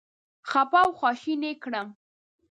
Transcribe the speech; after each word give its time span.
خپه 0.49 0.79
او 0.85 0.89
خواشینی 0.99 1.49
یې 1.51 1.59
کړم. 1.63 1.87